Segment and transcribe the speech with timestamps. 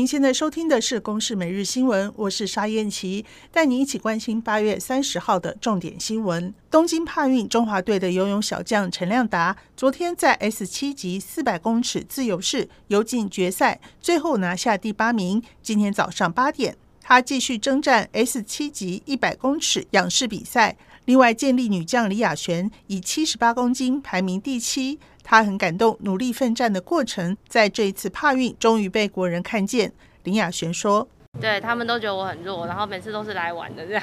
[0.00, 6.54] 您现在收听的是《公视每日新闻》，我是沙燕琪，带您一起关心八月三十号的重点新闻。
[6.70, 15.42] 东京帕运中华队的游泳小将陈亮达，昨天在 S 七级四百公尺自由式游进决赛，最后拿下第八名。
[15.60, 20.76] 今天早上八点，他继续征战 S 七级一百公尺仰式比赛。
[21.06, 24.98] 另外，健力女将李雅璇以七十八公斤排名第七。
[25.22, 29.92] 她很感动，努力奋战的过程，在这一次帕运终于被国人看见。
[30.24, 31.06] 林雅璇说
[31.40, 34.02] ：“对他们都觉得我很弱，然后每次都是来玩的这样。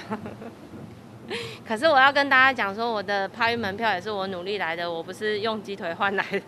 [1.68, 6.42] 可是我要跟大家讲说，我的帕运门票也是我努力来的，我不是用鸡腿换来的。”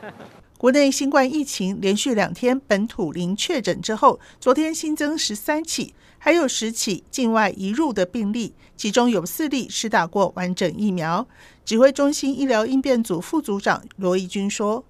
[0.59, 11.25] 国内新冠疫情连续两天本土零确诊之后，昨天新增十三起，还有十起境外移入的病例，其中有四例是打过完整疫苗。
[11.63, 14.83] 指挥中心医疗应变组副组长罗义军说：“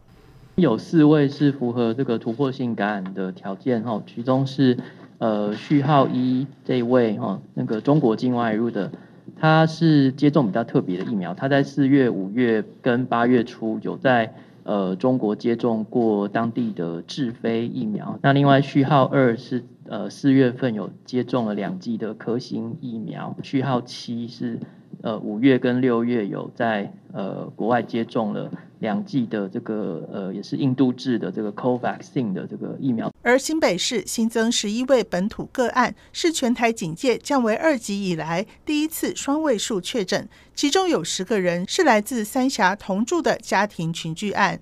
[0.58, 4.76] 有四位是符合这个突破性感染的条件哈，其中是
[5.20, 8.92] 呃序号一这一位哈，那个中国境外入的，
[9.40, 14.34] 他是接种比较特别的疫苗，他在四月、五月跟八月初有在
[14.70, 18.20] 呃中国接种过当地的智飞疫苗。
[18.22, 24.60] 那另外序号二是呃四月份有接种了两剂的科兴疫苗，序号七是。”
[25.02, 33.14] 呃，五月跟六月有在呃国外接种了两剂的这个呃也是印度制的这个 Covaxin 的这个疫苗。
[33.22, 44.60] 而新北市新增十一位本土个案，是全台警戒降为二级以来第一次双位数确诊，其中有十个人是来自三峡同住的家庭群聚案。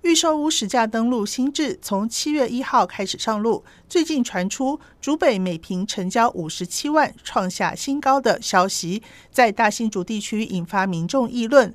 [0.00, 11.72] 预售屋实价登录新制从七月一号开始上路，最近传出竹北每坪成交五十七万，创下新高的消息，在大新竹地区引发民众议论。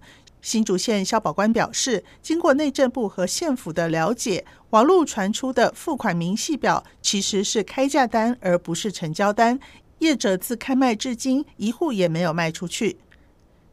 [0.48, 9.60] 新竹县消保官表示，经过内政部和县府的了解，网络传出的付款明细表其实是开价单，而不是成交单。
[9.98, 12.98] 业者自开卖至今，一户也没有卖出去。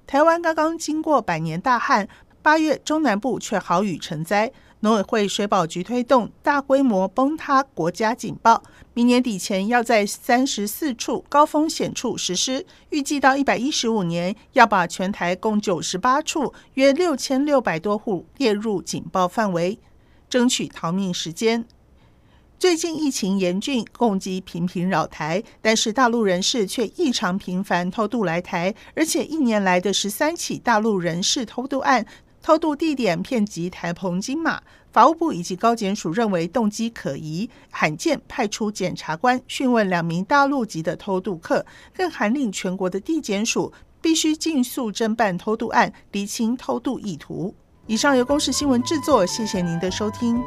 [0.04, 2.09] 台湾刚刚经过百年大旱。
[2.44, 8.62] 八月中南部却豪雨成灾，农委会水保局推动大规模崩塌国家警报，
[8.93, 19.78] 明年底前要在三十四处高风险处实施，预计到一百一十五年要把全台共九十八处约六千六百多户列入警报范围，
[20.28, 21.65] 争取逃命时间。
[22.56, 32.06] 最近疫情严峻，攻击频频扰台，但是大陆人士却异常频繁偷渡来台，而且一年来的十三起大陆人士偷渡案。
[32.44, 34.60] 偷渡地点遍及台澎金马，
[34.93, 43.72] 法务部以及高检署认为动机可疑，罕见派出检察官讯问两名大陆籍的偷渡客，更函令全国的地检署
[44.03, 47.54] 必须尽速侦办偷渡案，厘清偷渡意图。
[47.87, 50.38] 以上由公视新闻制作，谢谢您的收听。